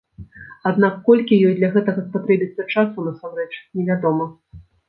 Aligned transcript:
Аднак 0.69 0.95
колькі 1.09 1.37
ёй 1.49 1.53
для 1.59 1.69
гэтага 1.77 2.05
спатрэбіцца 2.07 2.67
часу, 2.77 2.97
насамрэч, 3.11 3.49
невядома. 3.79 4.31